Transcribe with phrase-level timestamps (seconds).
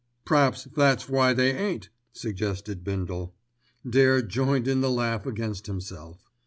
[0.25, 3.35] "P'raps that's why they ain't," suggested Bindle.
[3.87, 6.27] Dare joined in the laugh against himself.